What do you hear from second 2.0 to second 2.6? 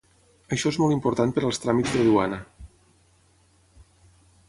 duana.